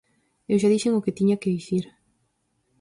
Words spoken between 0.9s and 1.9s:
o que tiña que dicir.